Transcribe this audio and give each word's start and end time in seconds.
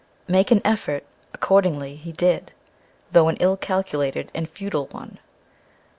Make 0.27 0.49
an 0.49 0.61
effort, 0.65 1.03
accordingly, 1.31 1.95
he 1.95 2.11
did, 2.11 2.53
though 3.11 3.27
an 3.27 3.37
ill 3.39 3.55
calculated 3.55 4.31
and 4.33 4.49
futile 4.49 4.87
one. 4.87 5.19